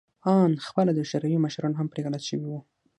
آن 0.39 0.51
خپله 0.67 0.91
د 0.95 0.99
شوروي 1.09 1.37
مشران 1.45 1.73
هم 1.75 1.87
پرې 1.91 2.01
غلط 2.05 2.21
شوي 2.29 2.47
وو 2.49 2.59